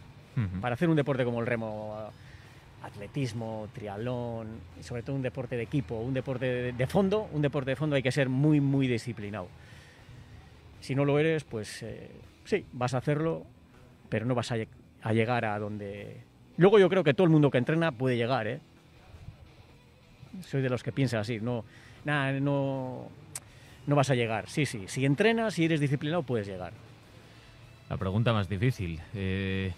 [0.60, 2.10] para hacer un deporte como el remo,
[2.82, 7.76] atletismo, triatlón, sobre todo un deporte de equipo, un deporte de, fondo, un deporte de
[7.76, 9.48] fondo hay que ser muy, muy disciplinado.
[10.80, 12.10] Si no lo eres, pues eh,
[12.44, 13.44] sí, vas a hacerlo,
[14.08, 16.22] pero no vas a llegar a donde...
[16.56, 18.60] Luego yo creo que todo el mundo que entrena puede llegar, ¿eh?
[20.42, 21.64] Soy de los que piensa así, no,
[22.04, 23.08] nada, no,
[23.86, 24.48] no vas a llegar.
[24.48, 26.72] Sí, sí, si entrenas, si eres disciplinado, puedes llegar.
[27.88, 29.00] La pregunta más difícil.
[29.14, 29.72] Eh,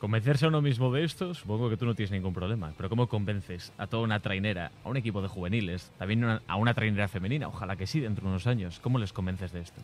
[0.00, 1.34] ¿Convencerse a uno mismo de esto?
[1.34, 2.72] Supongo que tú no tienes ningún problema.
[2.74, 6.56] Pero ¿cómo convences a toda una trainera, a un equipo de juveniles, también una- a
[6.56, 7.48] una trainera femenina?
[7.48, 8.80] Ojalá que sí, dentro de unos años.
[8.80, 9.82] ¿Cómo les convences de esto?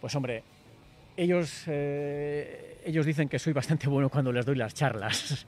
[0.00, 0.42] Pues hombre,
[1.18, 5.46] ellos, eh, ellos dicen que soy bastante bueno cuando les doy las charlas.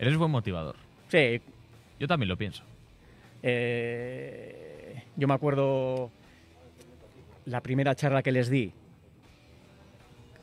[0.00, 0.74] Eres buen motivador.
[1.08, 1.40] Sí,
[2.00, 2.64] Yo también lo pienso.
[3.44, 6.10] eh, yo me acuerdo
[7.46, 8.72] la primera charla que les di,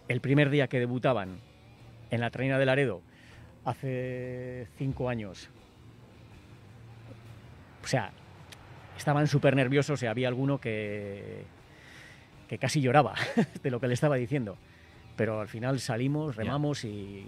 [0.07, 1.39] el primer día que debutaban
[2.11, 3.01] en la traina de Laredo,
[3.65, 5.49] hace cinco años.
[7.83, 8.11] O sea,
[8.97, 11.43] estaban súper nerviosos y había alguno que,
[12.47, 13.15] que casi lloraba
[13.63, 14.57] de lo que le estaba diciendo.
[15.15, 17.25] Pero al final salimos, remamos y,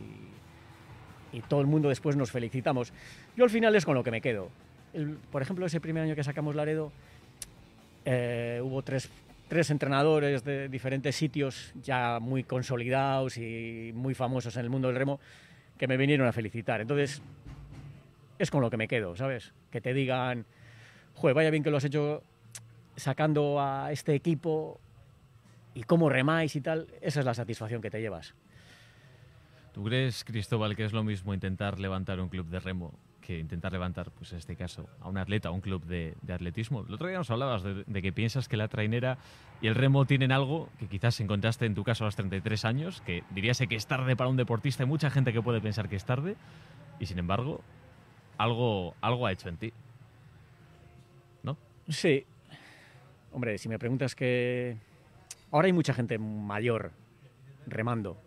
[1.32, 2.94] y todo el mundo después nos felicitamos.
[3.36, 4.50] Yo al final es con lo que me quedo.
[4.94, 6.92] El- por ejemplo, ese primer año que sacamos Laredo,
[8.06, 9.10] eh, hubo tres,
[9.54, 14.98] tres entrenadores de diferentes sitios ya muy consolidados y muy famosos en el mundo del
[14.98, 15.20] remo
[15.78, 16.82] que me vinieron a felicitar.
[16.82, 17.22] Entonces,
[18.40, 19.54] es con lo que me quedo, ¿sabes?
[19.70, 20.48] Que te digan,
[21.14, 22.24] joder, vaya bien que lo has hecho
[22.96, 24.80] sacando a este equipo
[25.76, 28.34] y cómo remáis y tal, esa es la satisfacción que te llevas.
[29.72, 33.72] ¿Tú crees, Cristóbal, que es lo mismo intentar levantar un club de remo que intentar
[33.72, 36.86] levantar, pues en este caso, a un atleta, a un club de, de atletismo?
[36.88, 39.18] El otro día nos hablabas de, de que piensas que la trainera
[39.62, 43.02] y el remo tienen algo que quizás encontraste en tu caso a los 33 años,
[43.02, 44.84] que dirías que es tarde para un deportista.
[44.84, 46.36] Hay mucha gente que puede pensar que es tarde
[47.00, 47.62] y, sin embargo,
[48.38, 49.74] algo, algo ha hecho en ti.
[51.44, 51.58] ¿No?
[51.88, 52.26] Sí.
[53.32, 54.78] Hombre, si me preguntas que...
[55.52, 56.92] Ahora hay mucha gente mayor
[57.68, 58.18] remando.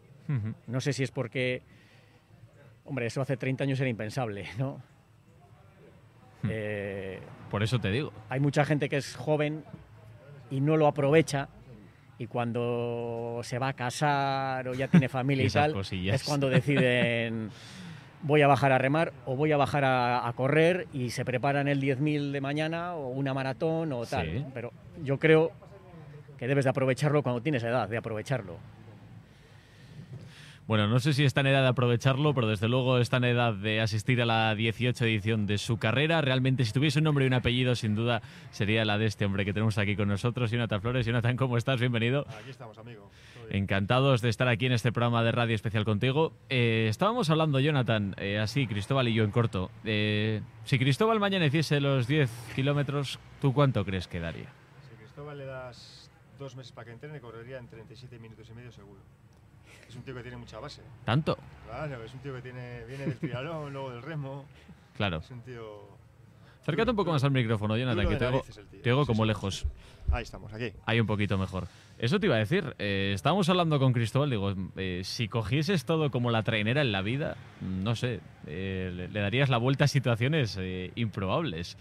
[0.67, 1.63] No sé si es porque,
[2.87, 4.81] hombre, eso hace 30 años era impensable, ¿no?
[6.43, 6.49] Hmm.
[6.51, 7.21] Eh,
[7.51, 8.13] Por eso te digo.
[8.29, 9.65] hay mucha gente que es joven
[10.51, 11.49] y no lo aprovecha
[12.19, 16.15] y cuando se va a casar o ya tiene familia y tal, cosillas.
[16.17, 17.51] es cuando deciden
[18.23, 21.69] voy a bajar a remar o voy a bajar a, a correr y se preparan
[21.69, 24.27] el 10.000 de mañana o una maratón o tal.
[24.27, 24.45] Sí.
[24.55, 24.73] Pero
[25.05, 25.53] yo creo
[26.39, 28.57] que debes de aprovecharlo cuando tienes edad, de aprovecharlo.
[30.67, 33.55] Bueno, no sé si está en edad de aprovecharlo, pero desde luego está en edad
[33.55, 36.21] de asistir a la 18 edición de su carrera.
[36.23, 39.45] Realmente, si tuviese un nombre y un apellido, sin duda sería la de este hombre
[39.45, 41.07] que tenemos aquí con nosotros, Jonathan Flores.
[41.07, 41.79] Jonathan, ¿cómo estás?
[41.79, 42.27] Bienvenido.
[42.41, 43.09] Aquí estamos, amigo.
[43.49, 46.33] Encantados de estar aquí en este programa de radio especial contigo.
[46.49, 49.71] Eh, estábamos hablando, Jonathan, eh, así, Cristóbal y yo en corto.
[49.85, 54.49] Eh, si Cristóbal mañana hiciese los 10 kilómetros, ¿tú cuánto crees que daría?
[54.91, 58.73] Si Cristóbal le das dos meses para que entrene, correría en 37 minutos y medio
[58.73, 59.01] seguro.
[59.89, 60.83] Es un tío que tiene mucha base.
[61.05, 61.39] ¿Tanto?
[61.67, 64.45] Claro, es un tío que tiene, viene del triatlón, luego del remo.
[64.97, 65.19] Claro.
[65.19, 65.97] Es un tío...
[66.63, 69.67] Acércate un poco más al micrófono, Jonathan, que te Sí, como lejos.
[70.11, 70.73] Ahí estamos, aquí.
[70.85, 71.69] Ahí un poquito mejor.
[71.97, 72.75] Eso te iba a decir.
[72.81, 74.31] eh, estábamos hablando con Cristóbal.
[74.31, 78.19] Digo, eh, si cogieses todo como la trainera en la vida, no sé,
[78.49, 81.77] eh, le, le darías la vuelta a situaciones eh, improbables.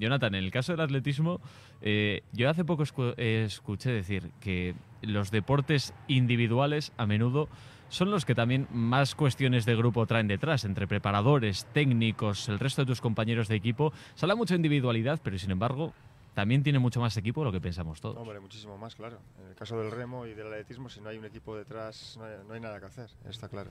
[0.00, 1.40] Jonathan, en el caso del atletismo,
[1.82, 7.48] eh, yo hace poco escu- escuché decir que los deportes individuales a menudo
[7.88, 12.82] son los que también más cuestiones de grupo traen detrás, entre preparadores, técnicos, el resto
[12.82, 13.92] de tus compañeros de equipo.
[14.14, 15.92] Se habla mucho individualidad, pero sin embargo,
[16.34, 18.16] también tiene mucho más equipo de lo que pensamos todos.
[18.16, 19.18] Hombre, muchísimo más, claro.
[19.42, 22.24] En el caso del remo y del atletismo, si no hay un equipo detrás, no
[22.24, 23.70] hay, no hay nada que hacer, está claro.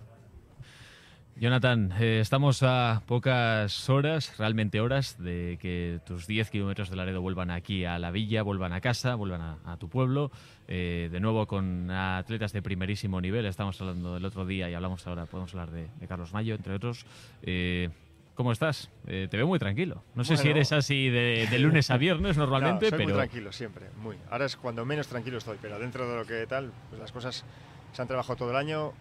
[1.40, 7.22] Jonathan, eh, estamos a pocas horas, realmente horas, de que tus 10 kilómetros de Laredo
[7.22, 10.32] vuelvan aquí a la villa, vuelvan a casa, vuelvan a, a tu pueblo,
[10.68, 13.46] eh, de nuevo con atletas de primerísimo nivel.
[13.46, 16.74] Estamos hablando del otro día y hablamos ahora, podemos hablar de, de Carlos Mayo, entre
[16.76, 17.06] otros.
[17.42, 17.90] Eh,
[18.36, 18.90] ¿Cómo estás?
[19.08, 20.04] Eh, te veo muy tranquilo.
[20.16, 20.58] No sé si Bueno.
[20.58, 24.18] eres así de, de lunes a viernes normalmente, No, soy pero muy tranquilo siempre, muy.
[24.30, 27.46] Ahora es cuando menos tranquilo estoy, pero dentro de lo que tal, pues las cosas
[27.94, 28.92] se han trabajado todo el año,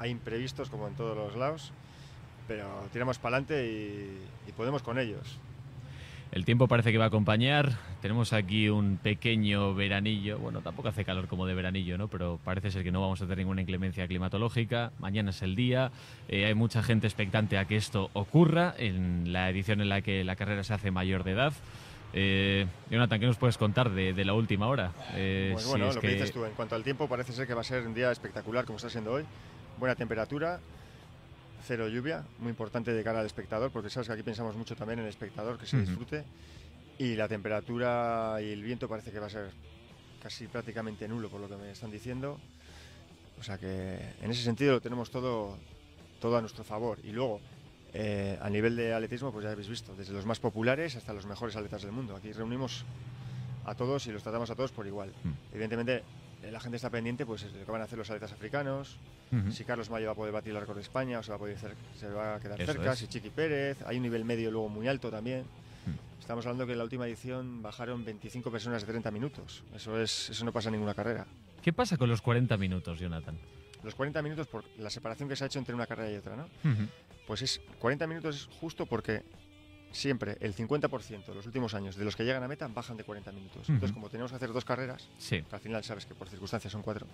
[0.00, 1.72] hay imprevistos como en todos los lados,
[2.48, 5.38] pero tiramos para adelante y, y podemos con ellos.
[6.32, 7.72] El tiempo parece que va a acompañar.
[8.00, 10.38] Tenemos aquí un pequeño veranillo.
[10.38, 12.06] Bueno, tampoco hace calor como de veranillo, ¿no?
[12.06, 14.92] Pero parece ser que no vamos a tener ninguna inclemencia climatológica.
[15.00, 15.90] Mañana es el día.
[16.28, 20.22] Eh, hay mucha gente expectante a que esto ocurra en la edición en la que
[20.22, 21.52] la carrera se hace mayor de edad.
[22.12, 24.92] Eh, Jonathan, ¿qué nos puedes contar de, de la última hora?
[25.14, 26.08] Eh, Pues si bueno, es lo que...
[26.10, 28.64] dices tú, en cuanto al tiempo, parece ser que va a ser un día espectacular
[28.64, 29.24] como está siendo hoy.
[29.80, 30.60] Buena temperatura,
[31.66, 34.98] cero lluvia, muy importante de cara al espectador, porque sabes que aquí pensamos mucho también
[34.98, 35.86] en el espectador, que se Ujú.
[35.86, 36.24] disfrute.
[36.98, 39.50] Y la temperatura y el viento parece que va a ser
[40.22, 42.38] casi prácticamente nulo, por lo que me están diciendo.
[43.38, 45.56] O sea que en ese sentido lo tenemos todo,
[46.20, 46.98] todo a nuestro favor.
[47.02, 47.40] Y luego,
[47.94, 51.24] eh, a nivel de atletismo, pues ya habéis visto, desde los más populares hasta los
[51.24, 52.14] mejores atletas del mundo.
[52.14, 52.84] Aquí reunimos
[53.64, 55.10] a todos y los tratamos a todos por igual.
[55.24, 55.30] Mm.
[55.54, 56.02] Evidentemente,
[56.50, 58.96] la gente está pendiente pues, de lo que van a hacer los atletas africanos,
[59.52, 61.38] si Carlos Mayo va a poder batir el récord de España o se va a,
[61.38, 62.98] poder cer- se va a quedar Eso cerca, es.
[62.98, 65.42] si Chiqui Pérez, hay un nivel medio luego muy alto también.
[65.42, 66.20] Mm.
[66.20, 69.62] Estamos hablando que en la última edición bajaron 25 personas de 30 minutos.
[69.74, 71.26] Eso, es, eso no pasa en ninguna carrera.
[71.62, 73.38] ¿Qué pasa con los 40 minutos, Jonathan?
[73.84, 76.34] Los 40 minutos por la separación que se ha hecho entre una carrera y otra,
[76.36, 76.48] ¿no?
[77.26, 79.22] Pues es 40 minutos es justo porque
[79.92, 83.32] siempre el 50% los últimos años de los que llegan a meta bajan de 40
[83.32, 83.62] minutos.
[83.64, 83.72] Ujú.
[83.72, 85.42] Entonces, como tenemos que hacer dos carreras, Sí.
[85.42, 87.06] que al final sabes que por circunstancias son cuatro,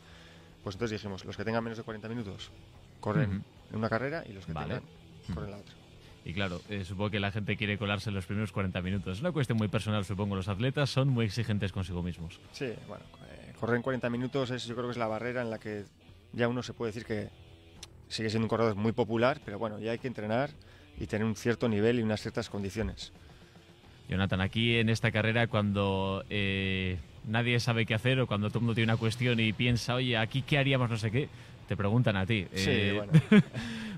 [0.62, 2.50] pues entonces dijimos, los que tengan menos de 40 minutos
[3.00, 4.74] corren una carrera y los que Vale.
[4.74, 5.74] tengan corren la otra.
[6.24, 9.18] Y claro, eh, supongo que la gente quiere colarse en los primeros 40 minutos.
[9.18, 10.34] Es una cuestión muy personal, supongo.
[10.34, 12.40] Los atletas son muy exigentes consigo mismos.
[12.50, 15.50] Sí, bueno, eh, correr en 40 minutos es, yo creo que es la barrera en
[15.50, 15.84] la que
[16.32, 17.28] ya uno se puede decir que
[18.08, 20.50] sigue siendo un corredor muy popular, pero bueno, ya hay que entrenar
[20.98, 23.12] y tener un cierto nivel y unas ciertas condiciones.
[24.08, 28.64] Jonathan, aquí en esta carrera, cuando eh, nadie sabe qué hacer o cuando todo el
[28.64, 31.28] mundo tiene una cuestión y piensa, oye, aquí qué haríamos, no sé qué,
[31.66, 32.46] te preguntan a ti.
[32.54, 33.12] Sí, Eh, bueno.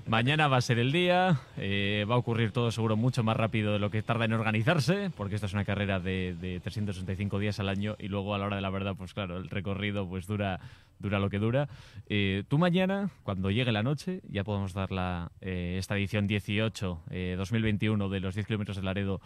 [0.07, 3.73] Mañana va a ser el día, eh, va a ocurrir todo seguro mucho más rápido
[3.73, 7.59] de lo que tarda en organizarse, porque esta es una carrera de, de 365 días
[7.59, 10.25] al año y luego a la hora de la verdad, pues claro, el recorrido pues
[10.25, 10.59] dura,
[10.97, 11.69] dura lo que dura.
[12.07, 17.35] Eh, tú mañana, cuando llegue la noche, ya podemos dar la, esta edición 18, eh,
[17.37, 19.21] 2021 de los 10 kilómetros de Laredo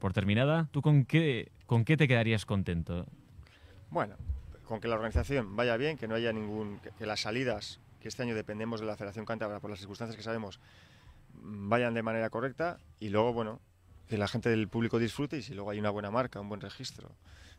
[0.00, 0.68] por terminada.
[0.70, 3.06] ¿Tú con qué, con qué te quedarías contento?
[3.88, 4.16] Bueno,
[4.70, 6.78] con que la organización vaya bien, que no haya ningún.
[6.78, 10.16] que, que las salidas, que este año dependemos de la Federación Cántabra por las circunstancias
[10.16, 10.60] que sabemos,
[11.34, 13.60] mm, vayan de manera correcta y luego, bueno,
[14.08, 16.60] que la gente del público disfrute y si luego hay una buena marca, un buen
[16.60, 17.10] registro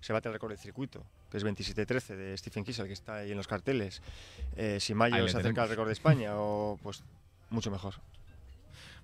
[0.02, 3.32] se bate el récord del circuito, que es 27-13 de Stephen Kissel, que está ahí
[3.32, 4.02] en los carteles,
[4.56, 7.04] eh, si Mayo se acerca al récord de España, o pues
[7.52, 7.94] mucho mejor.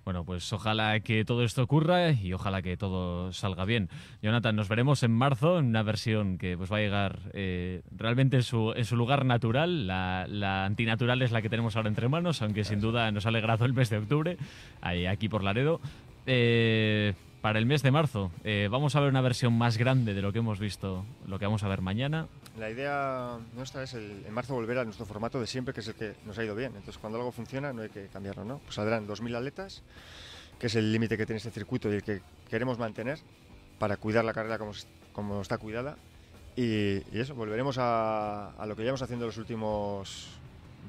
[0.08, 3.90] Bueno, pues ojalá que todo esto ocurra y ojalá que todo salga bien.
[4.22, 8.36] Jonathan, nos veremos en marzo en una versión que pues va a llegar eh, realmente
[8.36, 9.86] en su, en su, lugar natural.
[9.86, 13.66] La, antinatural es la que tenemos ahora entre manos, aunque sin duda nos ha alegrado
[13.66, 14.38] el mes de octubre,
[14.80, 15.78] ahí, aquí por Laredo.
[16.24, 20.22] Eh, para el mes de marzo, eh, vamos a ver una versión más grande de
[20.22, 22.26] lo que hemos visto, lo que vamos a ver mañana.
[22.58, 25.88] La idea nuestra es el, en marzo volver a nuestro formato de siempre, que es
[25.88, 26.72] el que nos ha ido bien.
[26.74, 28.58] Entonces, cuando algo funciona, no hay que cambiarlo, ¿no?
[28.58, 29.82] Pues saldrán 2.000 atletas,
[30.58, 32.20] que es el límite que tiene este circuito y el que
[32.50, 33.18] queremos mantener
[33.78, 34.72] para cuidar la carrera como,
[35.12, 35.96] como está cuidada.
[36.56, 40.26] Y, y eso, volveremos a, a lo que llevamos haciendo los últimos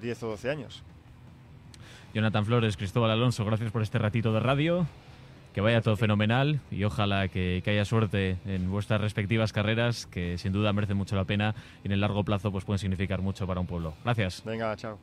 [0.01, 0.83] 10 o 12 años.
[2.11, 4.87] Jonathan Flores, Cristóbal Alonso, gracias por este ratito de radio.
[5.53, 10.53] Que vaya todo fenomenal y ojalá que, haya suerte en vuestras respectivas carreras, que sin
[10.53, 13.59] duda merecen mucho la pena y en el largo plazo pues pueden significar mucho para
[13.59, 13.93] un pueblo.
[14.03, 14.43] Gracias.
[14.45, 14.99] Venga, chao.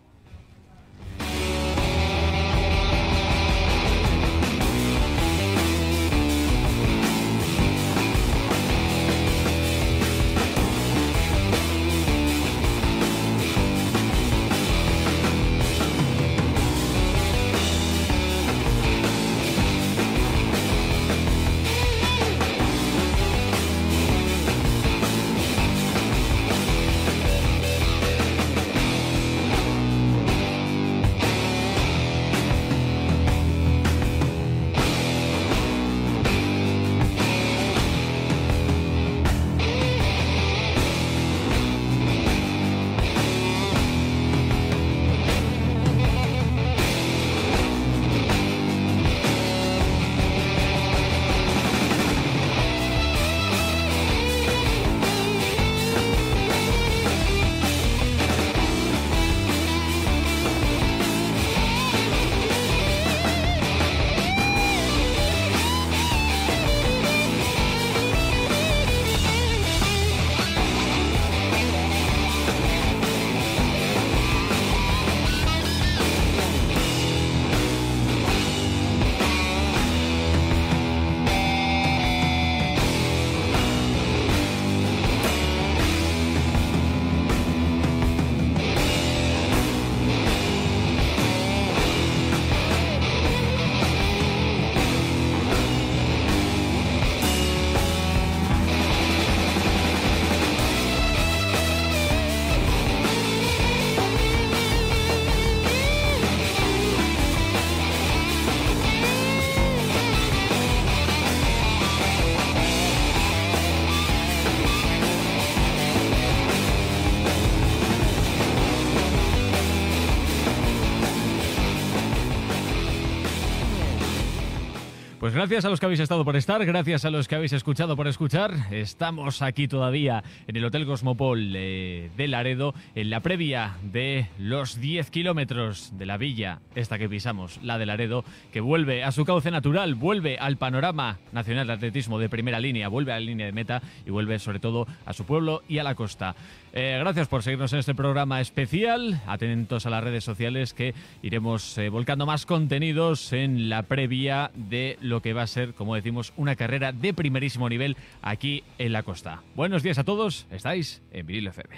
[125.32, 128.06] Gracias a los que habéis estado por estar, gracias a los que habéis escuchado por
[128.06, 128.52] escuchar.
[128.70, 134.80] Estamos aquí todavía en el Hotel Cosmopol eh, de Laredo, en la previa de los
[134.80, 139.24] 10 kilómetros de la villa, esta que pisamos, la de Laredo, que vuelve a su
[139.24, 143.46] cauce natural, vuelve al panorama nacional de atletismo de primera línea, vuelve a la línea
[143.46, 146.34] de meta y vuelve sobre todo a su pueblo y a la costa.
[146.78, 149.22] Eh, gracias por seguirnos en este programa especial.
[149.26, 154.98] Atentos a las redes sociales que iremos eh, volcando más contenidos en la previa de
[155.00, 159.02] lo que va a ser, como decimos, una carrera de primerísimo nivel aquí en la
[159.04, 159.42] costa.
[159.54, 160.46] Buenos días a todos.
[160.50, 161.76] Estáis en Viril FM.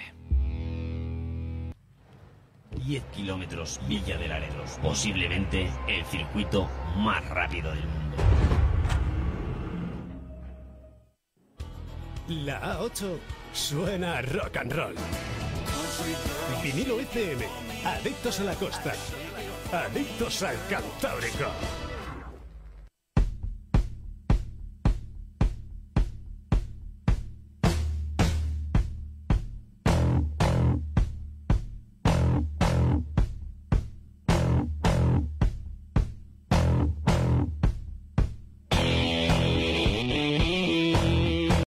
[2.85, 8.17] 10 kilómetros Villa de Laredos, posiblemente el circuito más rápido del mundo.
[12.29, 13.17] La A8
[13.59, 14.95] Suena rock and roll.
[16.63, 17.45] Vinilo FM.
[17.85, 18.95] Adictos a la costa.
[19.73, 21.88] Adictos al Cantábrico.